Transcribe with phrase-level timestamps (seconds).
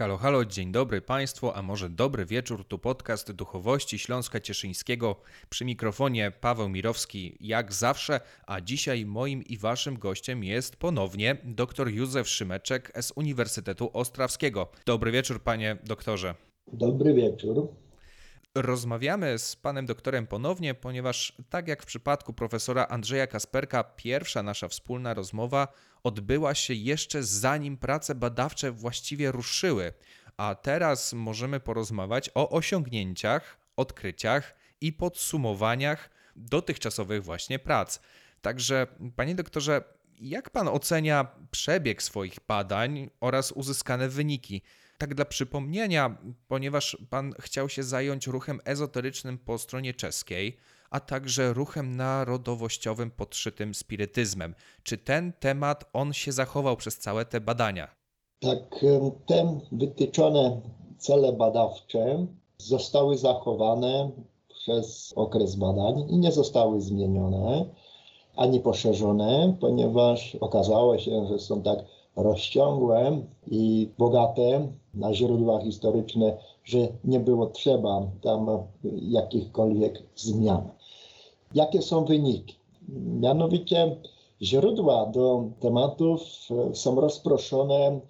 [0.00, 5.16] Halo, halo, dzień dobry Państwu, a może dobry wieczór, tu podcast Duchowości Śląska Cieszyńskiego.
[5.50, 11.88] Przy mikrofonie Paweł Mirowski, jak zawsze, a dzisiaj moim i Waszym gościem jest ponownie dr
[11.88, 14.68] Józef Szymeczek z Uniwersytetu Ostrawskiego.
[14.86, 16.34] Dobry wieczór, Panie doktorze.
[16.72, 17.68] Dobry wieczór.
[18.54, 24.68] Rozmawiamy z panem doktorem ponownie, ponieważ tak jak w przypadku profesora Andrzeja Kasperka, pierwsza nasza
[24.68, 25.68] wspólna rozmowa
[26.04, 29.92] odbyła się jeszcze zanim prace badawcze właściwie ruszyły,
[30.36, 38.00] a teraz możemy porozmawiać o osiągnięciach, odkryciach i podsumowaniach dotychczasowych właśnie prac.
[38.42, 39.84] Także, panie doktorze,
[40.20, 44.62] jak pan ocenia przebieg swoich badań oraz uzyskane wyniki?
[44.98, 46.16] Tak dla przypomnienia,
[46.48, 50.58] ponieważ pan chciał się zająć ruchem ezoterycznym po stronie czeskiej,
[50.90, 54.54] a także ruchem narodowościowym podszytym spirytyzmem.
[54.82, 57.88] Czy ten temat on się zachował przez całe te badania?
[58.40, 58.84] Tak,
[59.26, 60.60] te wytyczone
[60.98, 62.26] cele badawcze
[62.58, 64.10] zostały zachowane
[64.48, 67.64] przez okres badań i nie zostały zmienione
[68.36, 71.78] ani poszerzone, ponieważ okazało się, że są tak
[72.16, 78.46] rozciągłe i bogate na źródła historyczne, że nie było trzeba tam
[79.02, 80.68] jakichkolwiek zmian.
[81.54, 82.56] Jakie są wyniki?
[83.20, 83.96] Mianowicie
[84.42, 86.20] źródła do tematów
[86.74, 88.00] są rozproszone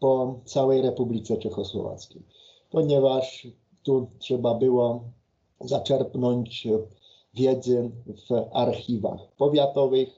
[0.00, 2.22] po całej Republice Czechosłowackiej,
[2.70, 3.46] ponieważ
[3.82, 5.00] tu trzeba było
[5.60, 6.68] zaczerpnąć
[7.34, 10.08] wiedzy w archiwach powiatowych,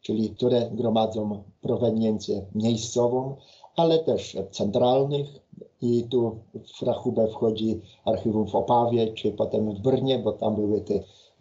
[0.00, 3.36] czyli które gromadzą proweniencję miejscową,
[3.76, 5.26] ale też centralnych.
[5.82, 6.38] I tu
[6.78, 10.94] w rachubę wchodzi archiwum w Opawie, czy potem w Brnie, bo tam były te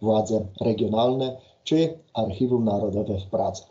[0.03, 3.63] władze regionalne, czy Archiwum Narodowe w Pradze.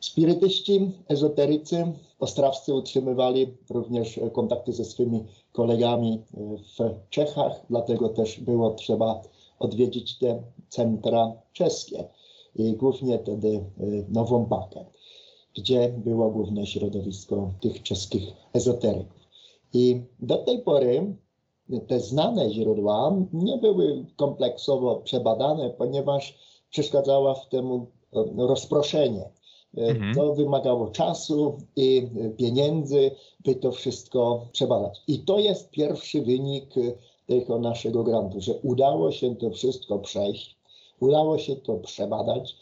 [0.00, 6.22] Spirytyści, ezoterycy ostrawscy utrzymywali również kontakty ze swymi kolegami
[6.78, 9.22] w Czechach, dlatego też było trzeba
[9.58, 12.04] odwiedzić te centra czeskie
[12.76, 14.84] głównie wtedy y, Nową Bakę,
[15.56, 19.20] gdzie było główne środowisko tych czeskich ezoteryków.
[19.72, 21.14] I do tej pory
[21.86, 26.38] te znane źródła nie były kompleksowo przebadane, ponieważ
[26.70, 27.86] przeszkadzała w temu
[28.36, 29.30] rozproszenie.
[29.78, 30.14] Y, mhm.
[30.14, 33.10] To wymagało czasu i pieniędzy,
[33.44, 35.02] by to wszystko przebadać.
[35.08, 36.74] I to jest pierwszy wynik
[37.26, 40.60] tego naszego grantu, że udało się to wszystko przejść
[41.00, 42.56] Udało się to przebadać,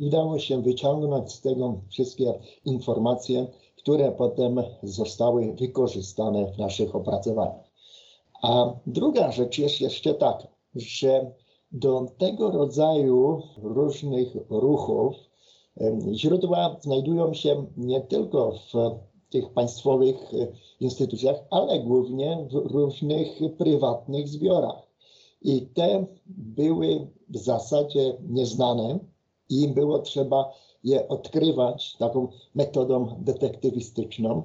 [0.00, 2.34] udało się wyciągnąć z tego wszystkie
[2.64, 3.46] informacje,
[3.76, 7.71] które potem zostały wykorzystane w naszych opracowaniach.
[8.42, 11.32] A druga rzecz jest jeszcze taka, że
[11.72, 15.14] do tego rodzaju różnych ruchów
[16.12, 18.72] źródła znajdują się nie tylko w
[19.30, 20.46] tych państwowych e,
[20.80, 24.92] instytucjach, ale głównie w różnych prywatnych zbiorach.
[25.42, 28.98] I te były w zasadzie nieznane
[29.48, 30.52] i było trzeba
[30.84, 34.42] je odkrywać taką metodą detektywistyczną.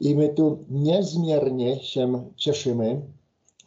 [0.00, 3.02] I my tu niezmiernie się cieszymy,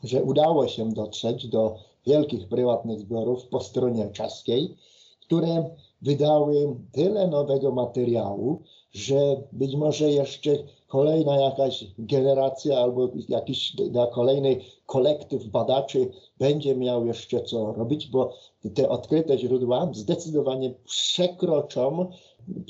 [0.04, 1.76] że udało się dotrzeć do
[2.08, 4.76] wielkich prywatnych zbiorów po stronie czeskiej,
[5.22, 5.70] które
[6.02, 8.62] wydały tyle nowego materiału,
[8.92, 10.52] że być może jeszcze
[10.88, 18.34] kolejna jakaś generacja albo jakiś dla kolejnej kolektyw badaczy będzie miał jeszcze co robić, bo
[18.76, 22.12] te odkryte źródła zdecydowanie przekroczą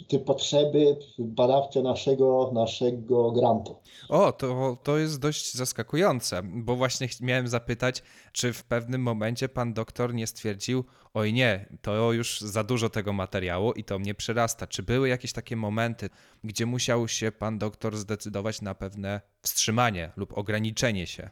[0.08, 3.76] te potrzeby badawcze naszego, naszego grantu.
[4.10, 9.74] O, to, to jest dość zaskakujące, bo właśnie miałem zapytać, czy w pewnym momencie pan
[9.74, 14.68] doktor nie stwierdził, oj nie, to już za dużo tego materiału i to mnie przerasta.
[14.68, 16.10] Czy były jakieś takie momenty,
[16.44, 21.30] gdzie musiał się pan doktor zdecydować na pewne wstrzymanie lub ograniczenie się?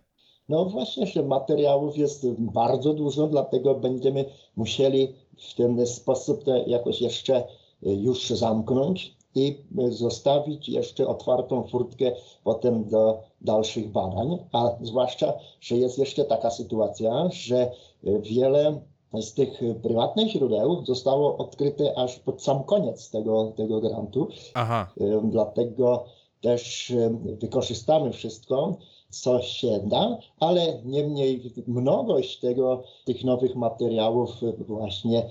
[0.49, 4.25] No właśnie, że materiałów jest bardzo dużo, dlatego będziemy
[4.55, 5.13] musieli
[5.51, 7.43] w ten sposób to jakoś jeszcze
[7.81, 12.11] już zamknąć i zostawić jeszcze otwartą furtkę
[12.43, 17.71] potem do dalszych badań, a zwłaszcza, że jest jeszcze taka sytuacja, że
[18.03, 18.81] wiele
[19.21, 24.27] z tych prywatnych źródeł zostało odkryte aż pod sam koniec tego, tego grantu.
[24.53, 24.93] Aha.
[25.23, 26.05] Dlatego
[26.41, 26.93] też
[27.23, 28.77] wykorzystamy wszystko,
[29.09, 34.29] co się da, ale niemniej mnogość tego, tych nowych materiałów
[34.59, 35.29] właśnie e,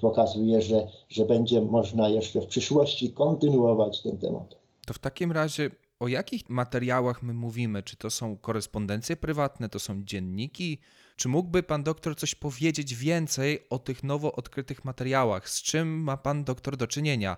[0.00, 4.56] pokazuje, że, że będzie można jeszcze w przyszłości kontynuować ten temat.
[4.86, 5.70] To w takim razie
[6.00, 7.82] o jakich materiałach my mówimy?
[7.82, 10.78] Czy to są korespondencje prywatne, to są dzienniki?
[11.16, 15.48] Czy mógłby pan doktor coś powiedzieć więcej o tych nowo odkrytych materiałach?
[15.48, 17.36] Z czym ma pan doktor do czynienia?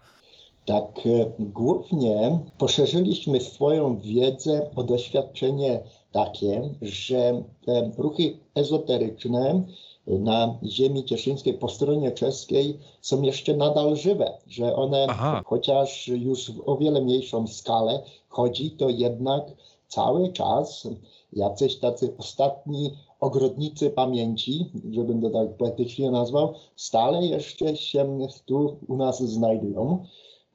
[0.66, 5.80] Tak, e, głównie poszerzyliśmy swoją wiedzę o doświadczenie
[6.12, 9.64] takie, że te ruchy ezoteryczne
[10.06, 15.42] na ziemi cieszyńskiej po stronie czeskiej są jeszcze nadal żywe, że one Aha.
[15.46, 19.42] chociaż już w o wiele mniejszą skalę chodzi, to jednak
[19.88, 20.88] cały czas
[21.32, 28.96] jacyś tacy ostatni ogrodnicy pamięci, żebym to tak poetycznie nazwał, stale jeszcze się tu u
[28.96, 30.04] nas znajdują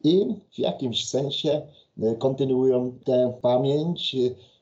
[0.04, 1.62] i w jakimś sensie
[2.02, 4.16] e, kontynuują tę pamięć,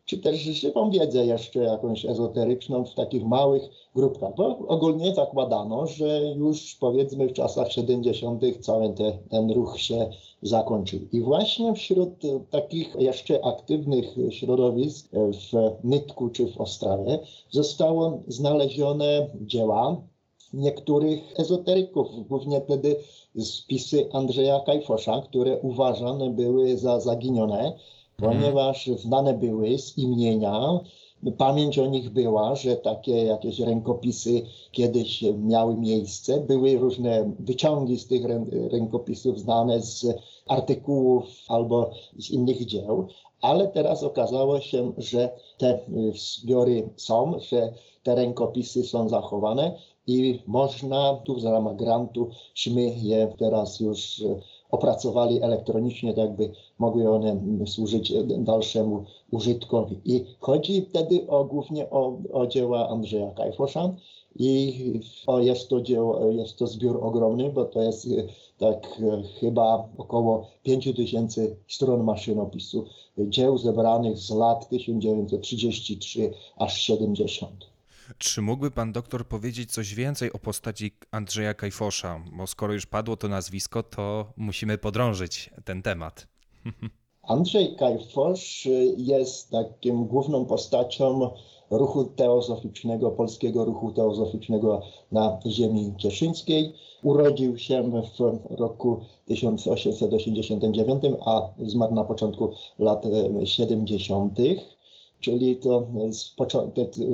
[0.05, 3.63] czy też żywą wiedzę jeszcze jakąś ezoteryczną w takich małych
[3.95, 4.35] grupkach.
[4.37, 8.43] Bo ogólnie zakładano, że już powiedzmy w czasach 70.
[8.61, 10.09] cały te, ten ruch się
[10.41, 10.99] zakończył.
[11.11, 12.09] I właśnie wśród
[12.49, 17.19] takich jeszcze aktywnych środowisk w Nytku czy w Ostrawie
[17.49, 20.01] zostało znalezione dzieła
[20.53, 22.95] niektórych ezoteryków, głównie wtedy
[23.39, 27.73] spisy Andrzeja Kajfosza, które uważane były za zaginione,
[28.23, 30.79] ponieważ znane były z imienia.
[31.37, 34.41] Pamięć o nich była, że takie jakieś rękopisy
[34.71, 36.39] kiedyś miały miejsce.
[36.41, 40.05] Były różne wyciągi z tych rę- rękopisów znane z
[40.47, 43.07] artykułów albo z innych dzieł,
[43.41, 45.79] ale teraz okazało się, że te
[46.15, 47.73] zbiory są, że
[48.03, 49.71] te rękopisy są zachowane
[50.07, 54.23] i można tu w ramach grantuśmy je teraz już
[54.73, 60.01] opracowali elektronicznie, tak by mogły one służyć dalszemu użytkowi.
[60.05, 63.95] I chodzi wtedy o, głównie o, o dzieła Andrzeja Kajfosza
[64.35, 68.27] i o, jest, to dzieło, jest to zbiór ogromny, bo to jest y,
[68.57, 72.85] tak y, chyba około 5000 stron maszynopisu
[73.17, 77.72] dzieł zebranych z lat 1933 aż 70.
[78.17, 82.23] Czy mógłby pan doktor powiedzieć coś więcej o postaci Andrzeja Kajfosza?
[82.37, 86.27] Bo skoro już padło to nazwisko, to musimy podrążyć ten temat.
[87.23, 88.67] Andrzej Kajfosz
[88.97, 91.29] jest takim główną postacią
[91.71, 96.73] ruchu teozoficznego, polskiego ruchu teozoficznego na ziemi cieszyńskiej.
[97.03, 98.19] Urodził się w
[98.59, 104.39] roku 1889, a zmarł na początku lat e, 70.
[105.23, 105.87] Czyli to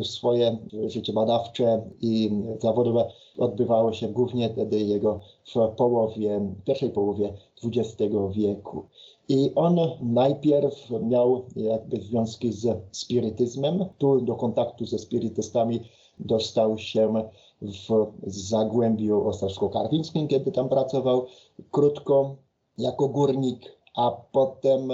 [0.03, 0.57] swoje
[0.88, 5.19] życie badawcze i zawodowe odbywało się głównie wtedy jego
[5.56, 7.33] w połowie, pierwszej połowie
[7.63, 8.83] XX wieku.
[9.29, 13.85] I on najpierw miał jakby związki z spirytyzmem.
[13.97, 15.79] Tu do kontaktu ze spirytystami
[16.19, 17.29] dostał się
[17.62, 21.25] w Zagłębiu Ostrawsko-Karwińskim, kiedy tam pracował
[21.71, 22.35] krótko
[22.77, 24.89] jako górnik, a potem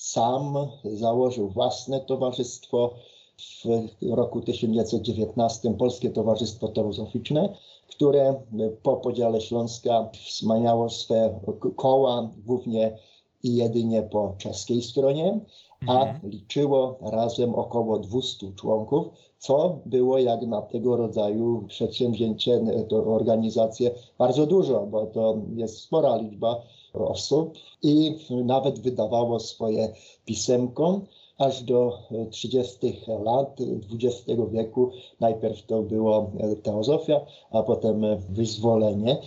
[0.00, 0.54] sam
[0.84, 2.94] założył własne towarzystwo
[3.38, 7.54] w roku 1919, Polskie Towarzystwo Teozoficzne,
[7.88, 8.34] które
[8.82, 11.40] po podziale Śląska wzmaniało swe
[11.76, 12.98] koła głównie
[13.42, 15.40] i jedynie po czeskiej stronie,
[15.86, 16.30] a Mhm.
[16.30, 19.06] liczyło razem około 200 członków,
[19.38, 26.16] co było jak na tego rodzaju przedsięwzięcie, to organizacje bardzo dużo, bo to jest spora
[26.16, 26.62] liczba
[26.94, 29.92] osób i nawet wydawało swoje
[30.24, 31.00] pisemko
[31.38, 31.98] aż do
[32.30, 32.78] 30
[33.24, 33.60] lat
[33.92, 34.90] XX wieku.
[35.20, 36.32] Najpierw to było
[36.62, 37.20] teozofia,
[37.50, 39.18] a potem wyzwolenie.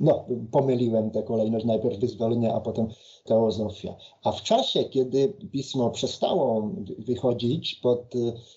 [0.00, 2.88] No, pomyliłem tę kolejność, najpierw wyzwolenie, a potem
[3.24, 3.94] teozofia.
[4.24, 8.12] A w czasie, kiedy pismo przestało wychodzić pod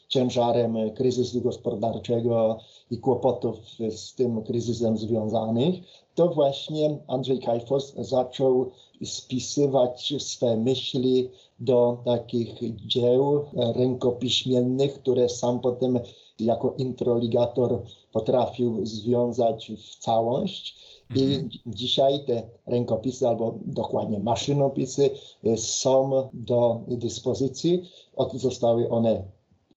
[0.07, 2.57] ciężarem kryzysu gospodarczego
[2.91, 3.55] i kłopotów
[3.89, 5.75] z tym kryzysem związanych,
[6.17, 8.71] to właśnie Andrzej Kajfos zaczął
[9.03, 13.45] spisywać swe myśli do takich dzieł
[13.75, 15.99] rękopiśmiennych, które sam potem
[16.39, 17.81] jako introligator
[18.11, 20.75] potrafił związać w całość.
[21.15, 21.49] I Mhm.
[21.65, 25.09] dzisiaj te rękopisy, albo dokładnie maszynopisy,
[25.45, 27.81] y, są do dyspozycji.
[28.15, 29.23] Od, zostały one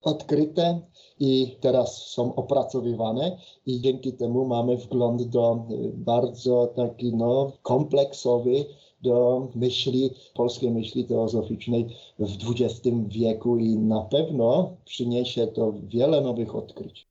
[0.02, 0.80] odkryte
[1.21, 8.65] i teraz są opracowywane i dzięki temu mamy wgląd do y, bardzo taki no, kompleksowy
[9.03, 11.87] do myśli, polskiej myśli teozoficznej
[12.19, 17.07] w XX wieku i na pewno przyniesie to wiele nowych odkryć.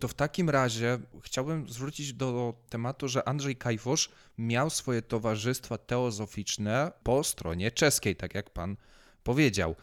[0.00, 6.92] To w takim razie chciałbym zwrócić do tematu, że Andrzej Kajfosz miał swoje towarzystwa teozoficzne
[7.02, 8.76] po stronie czeskiej, tak jak pan
[9.24, 9.74] powiedział.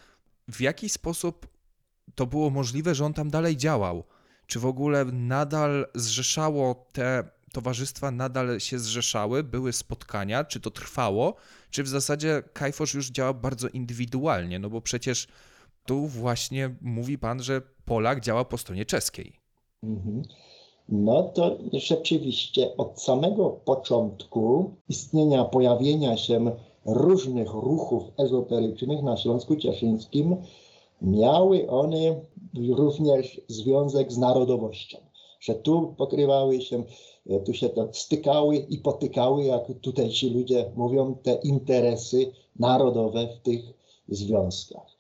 [0.48, 1.48] W jaki sposób
[2.16, 4.04] to było możliwe, że on tam dalej działał?
[4.48, 11.36] Czy w ogóle nadal zrzeszało te towarzystwa, nadal się zrzeszały, były spotkania, czy to trwało,
[11.70, 14.60] czy w zasadzie Kajfosz już działa bardzo indywidualnie?
[14.60, 15.28] No bo przecież
[15.86, 19.40] tu właśnie mówi pan, że Polak działa po stronie czeskiej.
[19.84, 20.24] Mhm.
[20.90, 26.52] No to rzeczywiście od samego początku istnienia, pojawienia się
[26.86, 30.38] różnych ruchów ezoterycznych na Śląsku Cieszyńskim,
[31.04, 32.22] miały one
[32.70, 34.98] również związek z narodowością.
[35.40, 36.84] Że tu pokrywały się,
[37.46, 43.40] tu się to stykały i potykały, jak tutaj ci ludzie mówią, te interesy narodowe w
[43.40, 43.62] tych
[44.08, 44.94] związkach.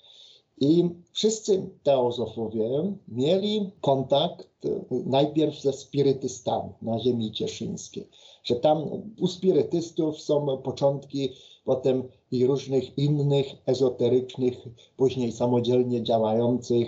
[0.59, 4.47] I wszyscy teozofowie mieli kontakt
[4.91, 8.07] najpierw ze spirytystami na ziemi cieszyńskiej,
[8.43, 8.83] że tam
[9.19, 11.29] u spirytystów są początki
[11.65, 12.03] potem
[12.33, 14.53] i różnych innych ezoterycznych,
[14.97, 16.87] później samodzielnie działających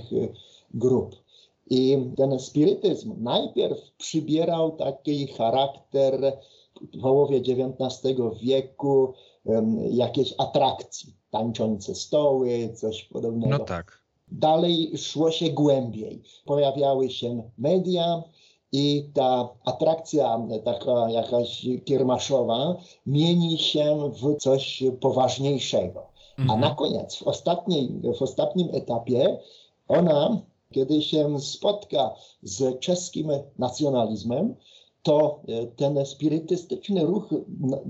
[0.74, 1.16] grup.
[1.70, 6.38] I ten spirytyzm najpierw przybierał taki charakter
[6.82, 9.14] w połowie XIX wieku
[9.92, 13.58] jakiejś atrakcji, tańczące stoły, coś podobnego.
[13.58, 14.02] No tak.
[14.32, 16.22] Dalej szło się głębiej.
[16.46, 18.24] Pojawiały się media
[18.72, 26.01] i ta atrakcja taka jakaś kiermaszowa mieni się w coś poważniejszego.
[26.39, 26.50] Mhm.
[26.63, 29.39] A na koniec, w, ostatniej, w ostatnim etapie,
[29.88, 30.41] ona,
[30.72, 33.29] kiedy się spotka z czeskim
[33.60, 34.55] nacjonalizmem,
[35.03, 37.29] to e, ten spirytystyczny ruch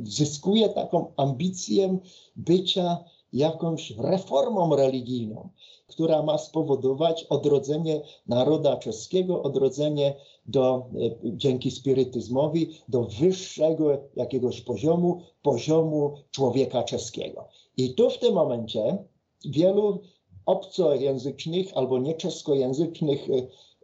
[0.04, 1.98] zyskuje taką ambicję
[2.36, 2.98] bycia
[3.36, 5.50] jakąś reformą religijną,
[5.88, 10.16] która ma spowodować odrodzenie naroda czeskiego, odrodzenie
[10.46, 17.48] do, e, dzięki spirytyzmowi do wyższego jakiegoś poziomu, poziomu człowieka czeskiego.
[17.78, 18.98] I tu w tym momencie
[19.46, 20.02] wielu
[20.46, 23.34] obcojęzycznych albo nieczeskojęzycznych e,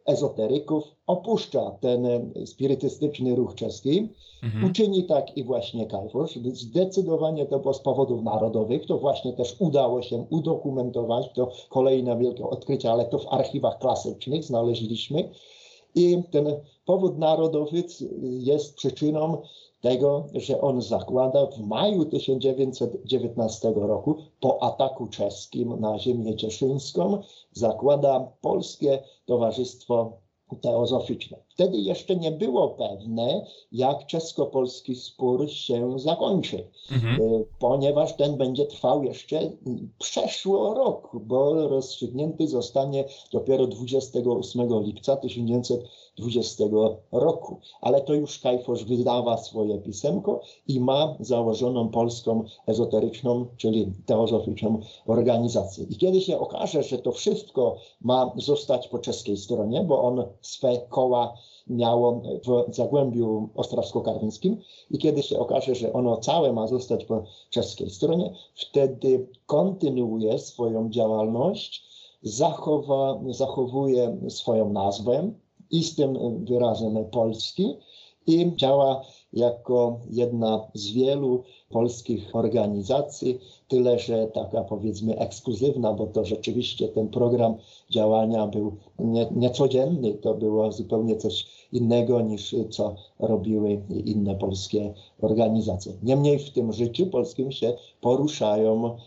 [0.06, 4.10] ezoteryków opuszcza ten e, spirytystyczny ruch czeski.
[4.44, 4.66] Mhm.
[4.66, 6.36] Uczyni tak i właśnie Kajfusz.
[6.54, 8.86] Zdecydowanie to było z powodów narodowych.
[8.86, 11.34] To właśnie też udało się udokumentować.
[11.34, 15.30] To kolejne wielkie odkrycie, ale to w archiwach klasycznych znaleźliśmy.
[15.96, 16.46] I ten
[16.86, 17.84] powód narodowy
[18.22, 19.42] jest przyczyną
[19.82, 28.32] tego, że on zakłada w maju 1919 roku po ataku czeskim na ziemię cieszyńską, zakłada
[28.42, 30.22] Polskie Towarzystwo
[30.62, 31.38] Teozoficzne.
[31.50, 37.16] Wtedy jeszcze nie było pewne, jak czesko-polski spór się zakończy, mhm.
[37.22, 39.52] E, ponieważ ten będzie trwał jeszcze
[40.00, 45.16] przeszło rok, bo rozstrzygnięty zostanie dopiero 28 lipca
[46.26, 46.64] 1920
[47.12, 47.60] roku.
[47.82, 55.86] Ale to już Kajfosz wydawa swoje pisemko i ma założoną polską ezoteryczną, czyli teozoficzną organizację.
[55.90, 60.82] I kiedy się okaże, że to wszystko ma zostać po czeskiej stronie, bo on swe
[60.90, 61.34] koła
[61.68, 62.22] miało
[62.70, 64.58] w Zagłębiu Ostrawsko-Karwińskim
[64.92, 70.90] i kiedy się okaże, że ono całe ma zostać po czeskiej stronie, wtedy kontynuuje swoją
[70.90, 71.84] działalność,
[72.24, 75.32] zachowa, zachowuje swoją nazwę
[75.72, 77.76] i z tym wyrazem polski
[78.28, 79.02] i działa
[79.34, 87.08] jako jedna z wielu polskich organizacji, tyle że taka powiedzmy ekskluzywna, bo to rzeczywiście ten
[87.08, 87.56] program
[87.90, 95.94] działania był nie, niecodzienny, to było zupełnie coś innego niż co robiły inne polskie organizacje.
[96.04, 98.98] Niemniej w tym życiu polskim się poruszają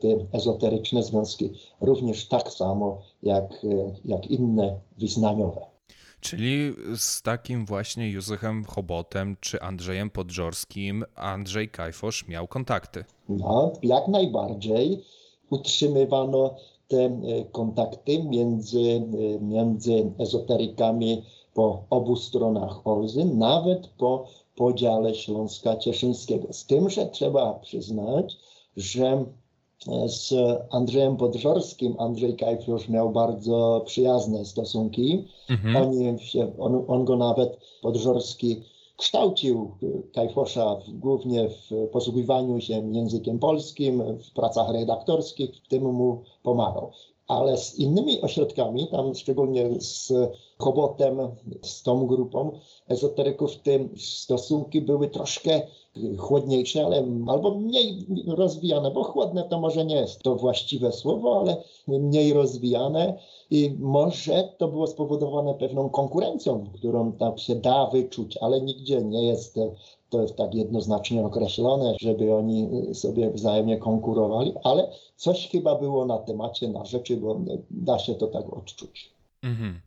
[0.00, 3.66] te ezoteryczne związki również tak samo jak,
[4.04, 5.75] jak inne wyznaniowe.
[6.20, 13.04] Czyli z takim właśnie Józefem Chobotem czy Andrzejem Podżorskim Andrzej Kajfosz miał kontakty.
[13.28, 15.02] No, jak najbardziej.
[15.50, 16.54] Utrzymywano
[16.88, 21.22] te e, kontakty między, e, między ezoterykami
[21.54, 26.52] po obu stronach Olzy, nawet po podziale Śląska Cieszyńskiego.
[26.52, 28.36] Z tym, że trzeba przyznać,
[28.76, 29.24] że
[30.06, 30.34] z
[30.70, 35.28] Andrzejem Podżorskim Andrzej Kajfiusz miał bardzo przyjazne stosunki.
[35.50, 35.76] Mhm.
[35.76, 38.62] Oni się, on, on go nawet Podżorski
[38.96, 39.70] kształcił
[40.14, 46.92] Kajfosza głównie w posługiwaniu się językiem polskim, w pracach redaktorskich, w tym mu pomagał.
[47.28, 50.12] Ale z innymi ośrodkami, tam szczególnie z
[50.58, 51.18] Chobotem,
[51.62, 52.50] z tą grupą
[52.88, 55.62] ezoteryków, te stosunki były troszkę
[56.18, 61.56] chłodniejsze, ale albo mniej rozwijane, bo chłodne to może nie jest to właściwe słowo, ale
[61.88, 63.18] mniej rozwijane
[63.50, 69.26] i może to było spowodowane pewną konkurencją, którą tam się da wyczuć, ale nigdzie nie
[69.26, 69.58] jest
[70.10, 76.18] to jest tak jednoznacznie określone, żeby oni sobie wzajemnie konkurowali, ale coś chyba było na
[76.18, 79.10] temacie, na rzeczy, bo da się to tak odczuć.
[79.42, 79.80] Mhm.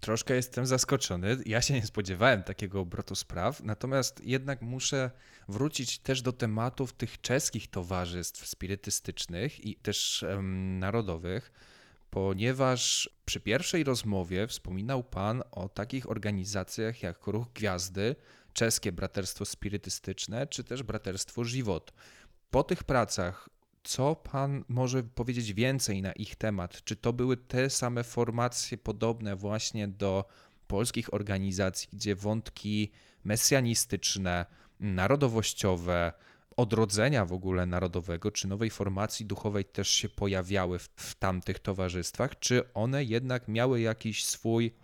[0.00, 1.36] Troszkę jestem zaskoczony.
[1.46, 5.10] Ja się nie spodziewałem takiego obrotu spraw, natomiast jednak muszę
[5.48, 11.52] wrócić też do tematów tych czeskich towarzystw spirytystycznych i też um, narodowych,
[12.10, 18.16] ponieważ przy pierwszej rozmowie wspominał Pan o takich organizacjach jak Ruch Gwiazdy,
[18.54, 21.92] Czeskie Braterstwo Spirytystyczne czy też Braterstwo Żywot.
[22.50, 23.48] po tych pracach,
[23.82, 26.84] co pan może powiedzieć więcej na ich temat?
[26.84, 30.24] Czy to były te same formacje podobne właśnie do
[30.66, 32.92] polskich organizacji, gdzie wątki
[33.24, 34.46] mesjanistyczne,
[34.80, 36.12] narodowościowe,
[36.56, 42.38] odrodzenia w ogóle narodowego, czy nowej formacji duchowej też się pojawiały w, w tamtych towarzystwach?
[42.38, 44.74] Czy one jednak miały jakiś swój,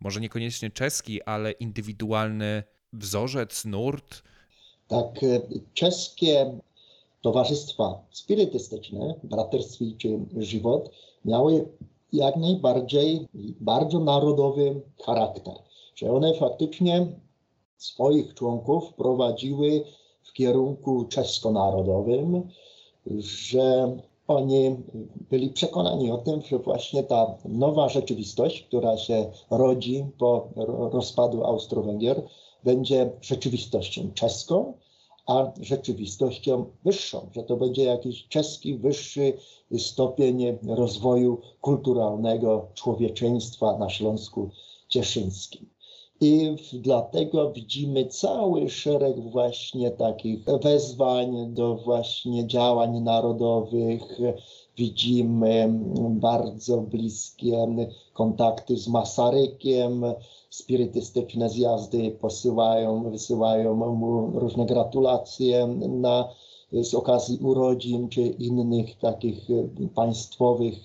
[0.00, 4.22] może niekoniecznie czeski, ale indywidualny wzorzec, nurt?
[4.88, 5.40] Tak, e,
[5.74, 6.58] czeskie
[7.22, 10.90] towarzystwa spirytystyczne, braterstwie czy żywot,
[11.24, 11.68] miały
[12.12, 13.28] jak najbardziej
[13.60, 15.54] bardzo narodowy charakter.
[15.94, 17.06] Że one faktycznie
[17.76, 19.84] swoich członków prowadziły
[20.22, 22.48] w kierunku czesko-narodowym,
[23.18, 23.96] że
[24.28, 24.76] oni
[25.30, 30.48] byli przekonani o tym, że właśnie ta nowa rzeczywistość, która się rodzi po
[30.92, 32.22] rozpadu Austro-Węgier,
[32.64, 34.74] będzie rzeczywistością czeską,
[35.26, 39.32] a rzeczywistością wyższą, że to będzie jakiś czeski wyższy
[39.78, 44.50] stopień rozwoju kulturalnego człowieczeństwa na Śląsku
[44.88, 45.70] Cieszyńskim.
[46.20, 54.18] I dlatego widzimy cały szereg właśnie takich wezwań do właśnie działań narodowych.
[54.76, 57.66] Widzimy bardzo bliskie
[58.12, 60.04] kontakty z Masarykiem,
[60.50, 66.28] spirytystyczne zjazdy posyłają, wysyłają mu różne gratulacje na,
[66.72, 69.48] z okazji urodzin czy innych takich
[69.94, 70.76] państwowych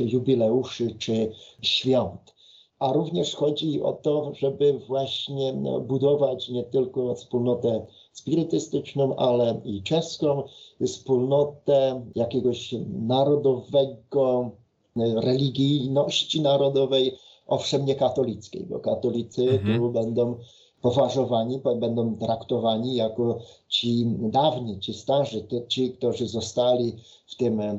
[0.00, 2.38] jubileuszy czy świąt.
[2.78, 9.82] A również chodzi o to, żeby właśnie no, budować nie tylko wspólnotę spirytystyczną, ale i
[9.82, 10.42] czeską,
[10.86, 14.50] wspólnotę jakiegoś narodowego,
[14.96, 17.16] religijności narodowej,
[17.48, 19.78] owszem nie katolickiej, bo katolicy mhm.
[19.78, 20.36] tu będą
[20.82, 23.38] poważowani, będą traktowani jako
[23.68, 27.78] ci dawni, ci starzy, ci, którzy zostali w tym, e,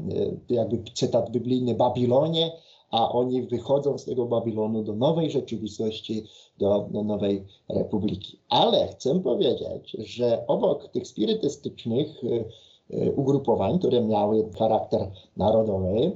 [0.49, 2.51] jakby cytat biblijny, Babilonie,
[2.91, 6.23] a oni wychodzą z tego Babilonu do nowej rzeczywistości,
[6.57, 8.39] do, do nowej republiki.
[8.49, 12.45] Ale chcę powiedzieć, że obok tych spirytystycznych y,
[12.93, 16.11] y, ugrupowań, które miały charakter narodowy,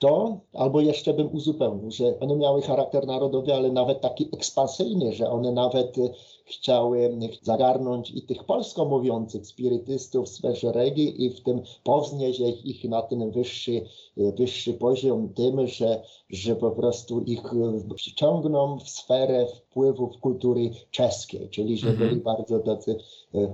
[0.00, 5.30] to, albo jeszcze bym uzupełnił, że one miały charakter narodowy, ale nawet taki ekspansyjny, że
[5.30, 5.96] one nawet
[6.44, 13.02] chciały zagarnąć i tych polsko mówiących spirytystów w sferze i w tym powznieść ich na
[13.02, 13.82] ten wyższy,
[14.16, 17.42] wyższy poziom tym, że, że po prostu ich
[18.14, 22.22] ciągną w sferę wpływów kultury czeskiej, czyli że byli mhm.
[22.22, 22.96] bardzo tacy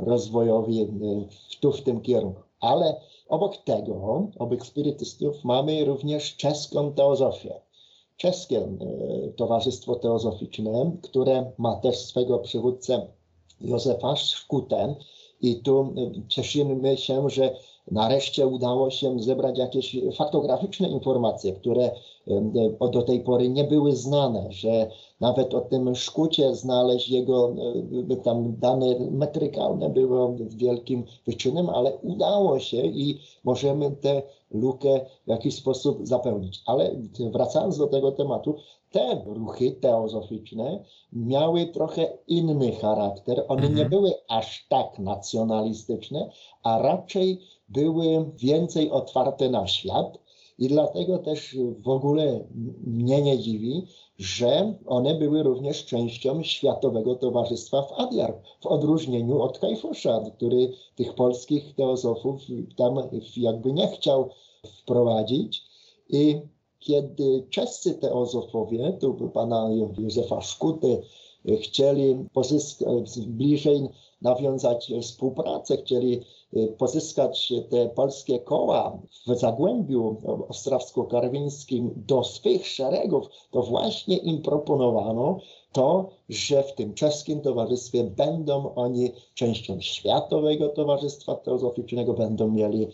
[0.01, 0.87] rozwojowi
[1.61, 2.41] tu w tym kierunku.
[2.61, 7.61] Ale Obok tego, obok spirytystów, mamy również czeską teozofię.
[8.17, 8.69] Czeskie e,
[9.37, 13.07] Towarzystwo Teozoficzne, które ma też swego przywódcę
[13.61, 14.95] Józefa Szkutę.
[15.41, 17.57] I tu e, cieszymy się, że
[17.91, 21.91] nareszcie udało się zebrać jakieś faktograficzne informacje, które
[22.81, 27.55] e, do tej pory nie były znane, że nawet o tym szkucie znaleźć jego
[28.11, 35.31] e, tam dane metrykalne było wielkim wyczynem, ale udało się i możemy tę lukę w
[35.31, 36.63] jakiś sposób zapełnić.
[36.67, 36.97] Ale
[37.33, 38.57] wracając do tego tematu,
[38.91, 43.45] te ruchy teozoficzne miały trochę inny charakter.
[43.49, 43.75] One mhm.
[43.79, 46.31] nie były aż tak nacjonalistyczne,
[46.63, 50.19] a raczej były więcej otwarte na świat.
[50.59, 52.45] I dlatego też w ogóle
[52.87, 53.87] mnie nie dziwi,
[54.19, 61.15] że one były również częścią Światowego Towarzystwa w Adiar, w odróżnieniu od Kajfusza, który tych
[61.15, 62.43] polskich teozofów
[62.77, 62.95] tam
[63.37, 64.31] jakby nie chciał
[64.83, 65.65] wprowadzić.
[66.09, 66.41] I
[66.79, 71.03] kiedy czescy teozofowie, tu pana Józefa Szkuty,
[71.63, 73.89] chcieli pozyskać, bliżej
[74.23, 76.21] nawiązać współpracę, chcieli
[76.55, 80.17] Y, pozyskać te polskie koła w Zagłębiu
[80.49, 85.41] Ostrawsko-Karwińskim do swych szeregów, to właśnie im proponowano
[85.73, 92.89] to, że w tym czeskim towarzystwie będą oni częścią Światowego Towarzystwa Teozoficznego, będą mieli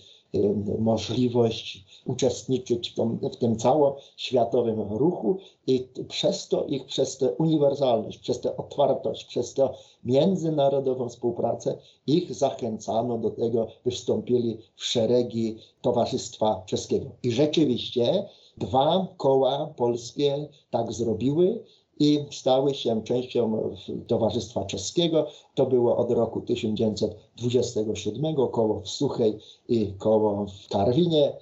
[0.79, 8.19] możliwość uczestniczyć w tym, w tym całoświatowym ruchu i przez to ich, przez tę uniwersalność,
[8.19, 9.69] przez tę otwartość, przez tę
[10.05, 17.11] międzynarodową współpracę ich zachęcano do tego, by wstąpili w szeregi Towarzystwa Czeskiego.
[17.23, 18.25] I rzeczywiście
[18.59, 21.65] dwa koła polskie tak zrobiły
[22.03, 23.75] i stały się częścią
[24.07, 25.29] Towarzystwa Czeskiego.
[25.55, 29.39] To było od roku 1927, koło w Suchej
[29.69, 31.33] i koło w Karwinie.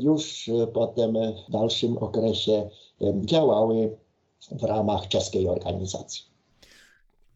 [0.00, 1.14] Już potem
[1.48, 2.70] w dalszym okresie
[3.24, 3.96] działały
[4.52, 6.22] w ramach czeskiej organizacji.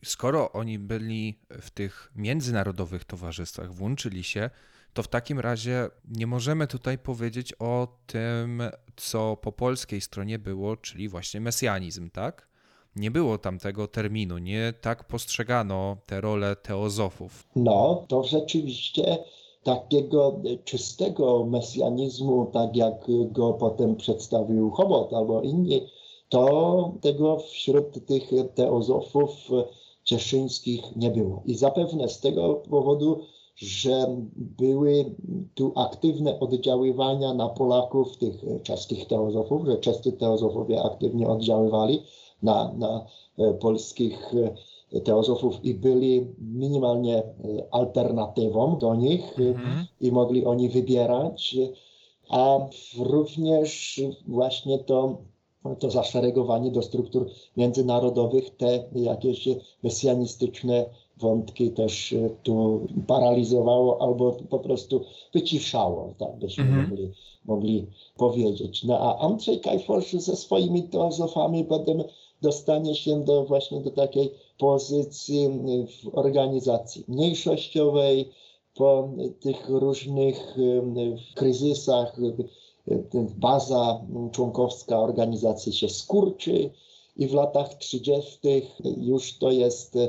[0.04, 4.50] Skoro oni byli w tych międzynarodowych towarzystwach, włączyli się,
[4.92, 8.62] to w takim razie nie możemy tutaj powiedzieć o tym,
[8.96, 12.49] co po polskiej stronie było, czyli właśnie mesjanizm, tak?
[12.96, 17.44] Nie było tam tego terminu, nie tak postrzegano tę rolę teozofów.
[17.57, 19.18] No, to rzeczywiście
[19.62, 25.81] takiego czystego mesjanizmu, tak jak go potem przedstawił Chobot albo inni,
[26.29, 29.31] to tego wśród tych teozofów
[30.05, 31.42] cieszyńskich nie było.
[31.46, 33.20] I zapewne z tego powodu,
[33.57, 35.14] że były
[35.55, 42.03] tu aktywne oddziaływania na Polaków, tych czeskich teozofów, że czescy teozofowie aktywnie oddziaływali
[42.42, 43.07] na, na
[43.38, 44.35] e, polskich
[44.92, 47.24] e, teozofów i byli minimalnie e,
[47.70, 49.87] alternatywą do nich mhm.
[50.00, 51.57] i mogli oni wybierać.
[52.29, 52.59] A
[52.98, 55.18] również właśnie to
[55.79, 57.26] to zaszeregowanie do struktur
[57.57, 59.48] międzynarodowych, te jakieś
[59.83, 66.88] mesjanistyczne wątki też tu paralizowało albo po prostu wyciszało, tak byśmy -hmm.
[66.88, 67.11] mogli,
[67.44, 68.85] mogli powiedzieć.
[68.85, 72.03] No a Andrzej Kajforz ze swoimi teozofami potem
[72.42, 75.48] dostanie się do właśnie do takiej pozycji
[76.03, 78.31] w organizacji mniejszościowej,
[78.74, 79.09] po
[79.40, 80.57] tych różnych
[81.35, 82.16] kryzysach,
[83.38, 84.00] baza
[84.33, 86.70] członkowska organizacji się skurczy
[87.16, 88.38] i w latach 30.
[88.96, 90.09] już to jest e,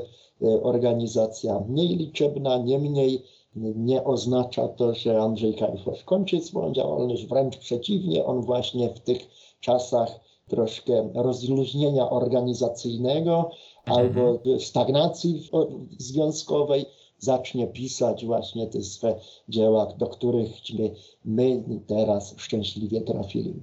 [0.62, 3.22] organizacja mniej liczebna, niemniej
[3.56, 9.28] nie oznacza to, że Andrzej Kajfosz kończy swoją działalność, wręcz przeciwnie, on właśnie w tych
[9.60, 13.50] czasach troszkę rozluźnienia organizacyjnego
[13.86, 13.98] mhm.
[13.98, 15.50] albo stagnacji
[15.98, 16.86] związkowej
[17.18, 20.50] zacznie pisać właśnie te swe dzieła, do których
[21.24, 23.54] my teraz szczęśliwie trafili.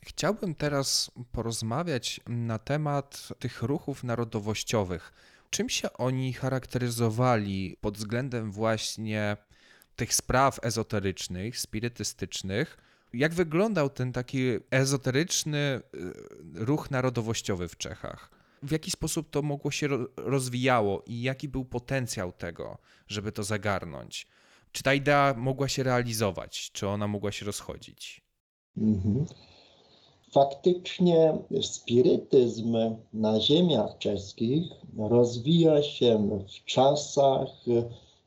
[0.00, 5.12] Chciałbym teraz porozmawiać na temat tych ruchów narodowościowych.
[5.50, 9.36] Czym się oni charakteryzowali pod względem właśnie
[9.96, 12.78] tych spraw ezoterycznych, spirytystycznych?
[13.12, 14.38] Jak wyglądał ten taki
[14.70, 16.12] ezoteryczny y,
[16.54, 18.38] ruch narodowościowy w Czechach?
[18.62, 24.26] w jaki sposób to mogło się rozwijało i jaki był potencjał tego, żeby to zagarnąć?
[24.72, 28.20] Czy ta idea mogła się realizować, czy ona mogła się rozchodzić?
[28.76, 29.26] Mhm.
[30.32, 32.76] Faktycznie spirytyzm
[33.12, 34.64] na ziemiach czeskich
[34.98, 37.48] rozwija się w czasach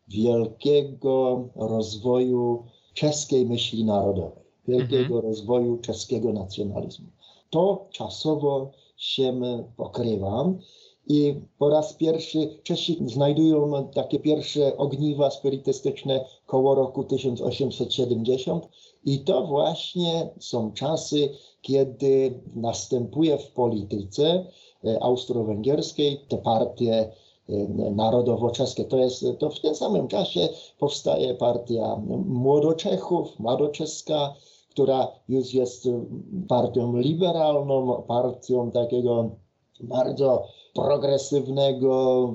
[0.07, 5.21] wielkiego rozwoju czeskiej myśli narodowej, wielkiego mhm.
[5.21, 7.07] rozwoju czeskiego nacjonalizmu.
[7.49, 9.41] To czasowo się
[9.77, 10.59] pokrywam.
[11.07, 18.67] I po raz pierwszy Czesi znajdują takie pierwsze ogniwa spirytystyczne koło roku 1870
[19.05, 21.29] i to właśnie są czasy,
[21.61, 24.45] kiedy następuje w polityce
[24.85, 27.11] e, austro-węgierskiej te partie
[27.49, 27.53] e,
[27.91, 28.85] narodowo-czeskie.
[28.85, 34.33] To jest, to w tym samym czasie powstaje partia Młodoczechów, Młodoczeska,
[34.71, 35.87] która już jest
[36.47, 39.29] partią liberalną, partią takiego
[39.83, 42.33] bardzo progresywnego,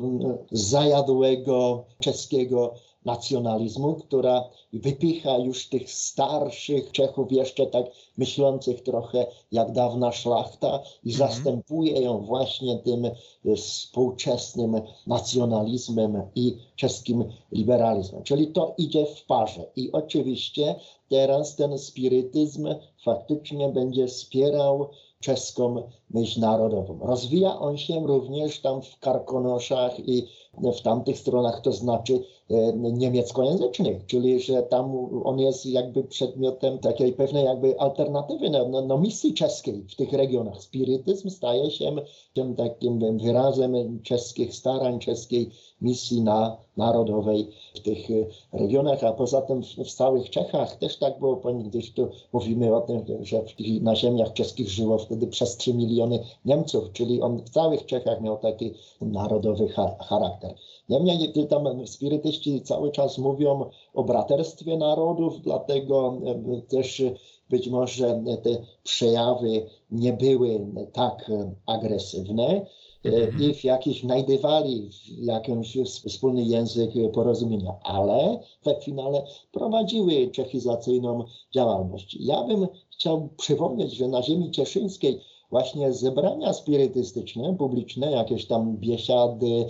[0.53, 2.75] zajadłego czeskiego
[3.07, 7.87] nacjonalizmu, która wypycha już tych starszych Czechów, jeszcze tak
[8.19, 11.31] myślących trochę jak dawna szlachta i mhm.
[11.31, 13.13] zastępuje ją właśnie tym e,
[13.57, 18.23] współczesnym nacjonalizmem i czeskim liberalizmem.
[18.23, 19.67] Czyli to idzie w parze.
[19.77, 20.75] I oczywiście
[21.09, 22.69] teraz ten spirytyzm
[23.05, 24.89] faktycznie będzie wspierał
[25.21, 26.99] czeską myśl narodową.
[27.03, 30.27] Rozwija on się również tam w Karkonoszach i
[30.63, 37.13] w tamtych stronach, to znaczy e, niemieckojęzycznych, czyli że tam on jest jakby przedmiotem takiej
[37.13, 40.63] pewnej jakby alternatywy no, no, no misji czeskiej w tych regionach.
[40.63, 41.97] Spirytyzm staje się
[42.35, 48.09] tym takim wyrazem czeskich starań, czeskiej misji na, narodowej w tych
[48.53, 52.81] regionach, a poza tym w, w całych Czechach też tak było, gdzieś tu mówimy o
[52.81, 53.43] tym, że
[53.81, 58.39] na ziemiach czeskich żyło wtedy przez 3 miliony Niemców, czyli on w całych Czechach miał
[58.39, 59.69] taki narodowy
[60.09, 60.46] charakter.
[60.89, 67.03] Niemniej tam spirytyści cały czas mówią o braterstwie narodów, dlatego e, też
[67.51, 68.51] być może te
[68.83, 71.31] przejawy nie były tak
[71.67, 72.67] agresywne
[73.05, 73.43] mhm.
[73.43, 82.17] i w jakiś znajdywali jakiś wspólny język porozumienia, ale w finale prowadziły czechizacyjną działalność.
[82.21, 89.67] Ja bym chciał przypomnieć, że na ziemi cieszyńskiej właśnie zebrania spirytystyczne, publiczne, jakieś tam biesiady,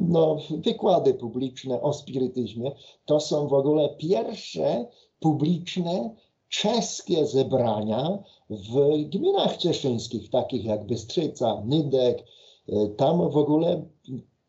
[0.00, 2.72] no, wykłady publiczne o spirytyzmie,
[3.04, 4.86] to są w ogóle pierwsze
[5.20, 6.14] publiczne
[6.48, 8.18] czeskie zebrania
[8.50, 12.24] w gminach cieszyńskich, takich jak Bystrzyca, Nydek.
[12.96, 13.84] Tam w ogóle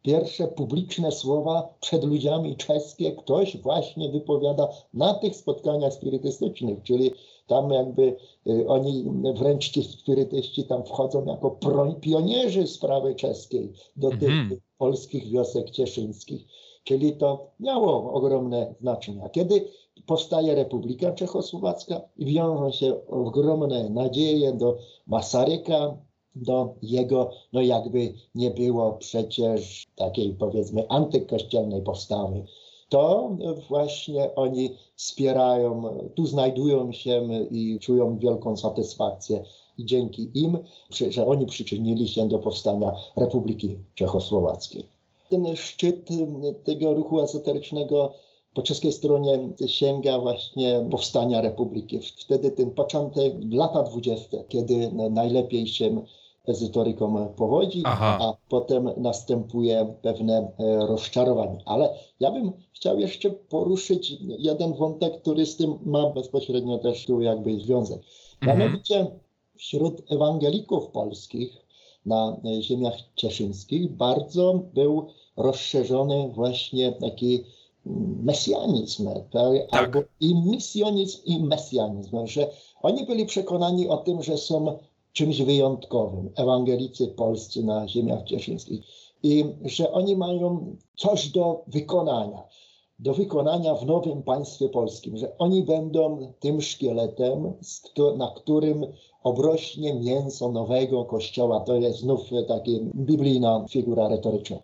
[0.02, 7.12] pierwsze publiczne słowa przed ludźmi czeskie ktoś właśnie wypowiada na tych spotkaniach spirytystycznych, czyli
[7.48, 8.16] tam jakby
[8.48, 9.06] y, oni
[9.36, 11.58] wręcz ci spirytyści tam wchodzą jako
[12.02, 14.60] pionierzy sprawy czeskiej do tych Mhm.
[14.78, 16.46] polskich wiosek cieszyńskich.
[16.84, 19.24] Czyli to miało ogromne znaczenie.
[19.24, 19.68] A kiedy
[20.06, 24.78] powstaje Republika Czechosłowacka wiążą się ogromne nadzieje do
[25.08, 25.98] Masaryka,
[26.36, 32.46] do jego, no jakby nie było przecież takiej powiedzmy antykościelnej postawy,
[32.90, 33.38] to
[33.70, 35.84] właśnie oni wspierają,
[36.16, 39.44] tu znajdują się i czują wielką satysfakcję.
[39.78, 40.58] I dzięki im,
[41.10, 44.86] że oni przyczynili się do powstania Republiki Czechosłowackiej.
[45.30, 46.10] Ten szczyt
[46.64, 48.14] tego ruchu ezoterycznego
[48.54, 52.00] po czeskiej stronie sięga właśnie powstania republiki.
[52.00, 56.02] Wtedy ten początek, lata 20., kiedy najlepiej się
[56.48, 58.18] ezoterykom powodzi, Aha.
[58.22, 61.58] a potem następuje pewne e, rozczarowanie.
[61.66, 67.22] Ale ja bym chciał jeszcze poruszyć jeden wątek, który z tym ma bezpośrednio też tu
[67.22, 68.02] jakby związek.
[68.42, 68.60] Mhm.
[68.60, 69.08] Mianowicie
[69.56, 71.66] wśród ewangelików polskich
[72.06, 77.44] na e, ziemiach cieszyńskich bardzo był rozszerzony właśnie taki
[77.86, 79.54] mm, mesjanizm, tak?
[79.72, 82.50] albo i misjonizm, i mesjanizm, że
[82.82, 84.80] oni byli przekonani o tym, że są
[85.16, 88.82] czymś wyjątkowym, ewangelicy polscy na ziemiach cieszyńskich
[89.24, 92.44] i że oni mają coś do wykonania,
[93.00, 97.54] do wykonania w nowym państwie polskim, że oni będą tym szkieletem,
[98.18, 98.86] na którym
[99.24, 101.60] obrośnie mięso nowego kościoła.
[101.60, 102.64] To jest znów taka
[102.96, 104.58] biblijna figura retoryczna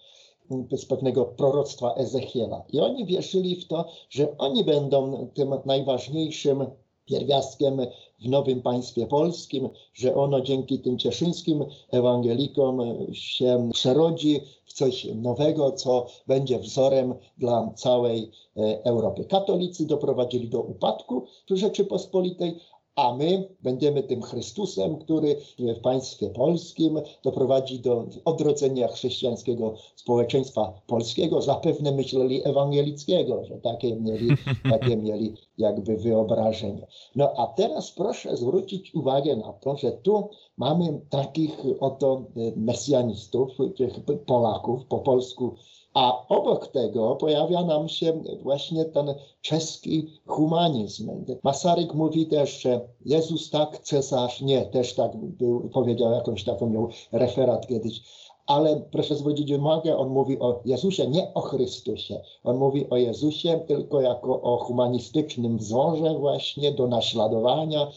[0.72, 2.64] z pewnego proroctwa Ezechiela.
[2.74, 6.66] I oni wierzyli w to, że oni będą tym najważniejszym
[7.06, 7.82] pierwiastkiem
[8.22, 12.80] w nowym państwie polskim, że ono dzięki tym cieszyńskim ewangelikom
[13.14, 19.26] się przerodzi w coś nowego, co będzie wzorem dla całej e, Europy.
[19.26, 22.56] Katolicy doprowadzili do upadku Rzeczypospolitej,
[23.02, 31.42] a my będziemy tym Chrystusem, który w państwie polskim doprowadzi do odrodzenia chrześcijańskiego społeczeństwa polskiego.
[31.42, 34.30] Zapewne myśleli ewangelickiego, że takie mieli,
[34.74, 36.88] takie mieli jakby wyobrażenie.
[37.16, 43.50] No a teraz proszę zwrócić uwagę na to, że tu mamy takich oto y, mesjanistów,
[43.78, 43.94] tych
[44.26, 45.56] Polaków, po polsku
[45.93, 51.25] a obok tego pojawia nam się właśnie ten czeski humanizm.
[51.43, 54.65] Masaryk mówi też, że Jezus tak, cesarz nie.
[54.65, 58.01] Też tak był, powiedział jakąś taką miał referat kiedyś.
[58.47, 62.21] Ale proszę zwrócić uwagę, on mówi o Jezusie, nie o Chrystusie.
[62.43, 67.88] On mówi o Jezusie tylko jako o humanistycznym wzorze właśnie do naśladowania.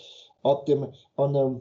[0.42, 1.61] O tym on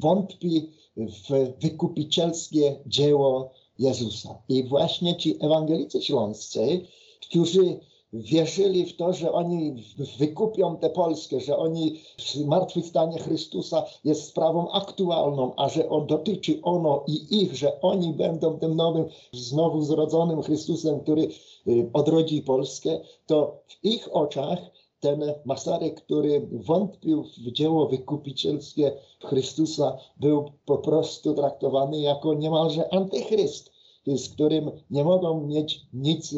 [0.00, 4.42] wątpi w wykupicielskie dzieło Jezusa.
[4.48, 6.80] I właśnie ci ewangelicy śląscy,
[7.22, 7.80] którzy
[8.12, 9.84] wierzyli w to, że oni
[10.18, 12.00] wykupią tę Polskę, że oni
[12.34, 18.58] zmartwychwstanie Chrystusa jest sprawą aktualną, a że on dotyczy ono i ich, że oni będą
[18.58, 21.28] tym nowym, znowu zrodzonym Chrystusem, który
[21.68, 24.58] y, odrodzi Polskę, to w ich oczach
[25.00, 28.92] ten Masaryk, który wątpił w dzieło wykupicielskie
[29.24, 33.70] Chrystusa, był po prostu traktowany jako niemalże antychryst,
[34.06, 36.34] z którym nie mogą mieć nic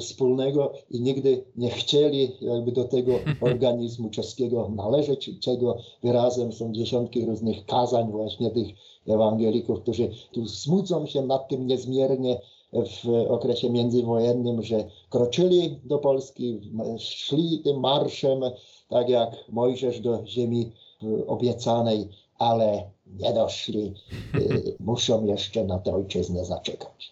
[0.00, 3.12] wspólnego i nigdy nie chcieli jakby do tego
[3.50, 8.68] organizmu czeskiego należeć, czego wyrazem są dziesiątki różnych kazań właśnie tych
[9.06, 12.40] ewangelików, którzy tu smucą się nad tym niezmiernie
[12.72, 16.60] w okresie międzywojennym, że kroczyli do Polski,
[16.98, 18.40] szli tym marszem,
[18.88, 22.08] tak jak Mojżesz do ziemi y, obiecanej,
[22.38, 23.94] ale nie doszli,
[24.34, 27.11] y, muszą jeszcze na tę ojczyznę zaczekać.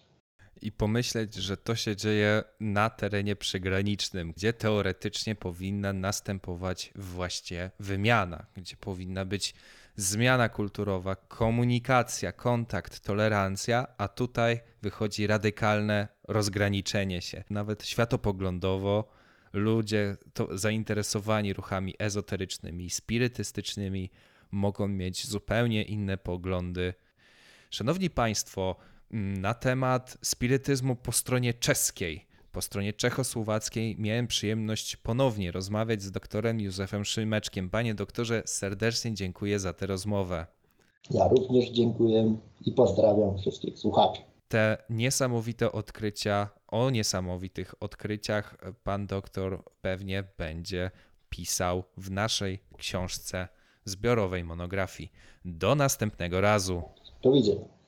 [0.63, 8.47] I pomyśleć, że to się dzieje na terenie przygranicznym, gdzie teoretycznie powinna następować właśnie wymiana,
[8.57, 9.55] gdzie powinna być
[9.97, 17.45] zmiana kulturowa, komunikacja, kontakt, tolerancja, a tutaj wychodzi radykalne rozgraniczenie się.
[17.51, 19.11] Nawet światopoglądowo
[19.53, 20.17] ludzie
[20.51, 24.11] zainteresowani ruchami ezoterycznymi, spirytystycznymi
[24.51, 26.95] mogą mieć zupełnie inne poglądy.
[27.71, 28.77] Szanowni Państwo,
[29.11, 36.61] na temat spirytyzmu po stronie czeskiej, po stronie czechosłowackiej miałem przyjemność ponownie rozmawiać z doktorem
[36.61, 37.71] Józefem Szymeczkiem.
[37.71, 40.47] Panie doktorze, serdecznie dziękuję za tę rozmowę.
[41.11, 44.23] Ja również dziękuję i pozdrawiam wszystkich słuchaczy.
[44.49, 50.91] Te niesamowite odkrycia, o niesamowitych odkryciach pan doktor pewnie będzie
[51.29, 53.49] pisał w naszej książce
[53.85, 55.13] zbiorowej monografii.
[55.45, 56.83] Do następnego razu.
[57.23, 57.80] Do widzenia.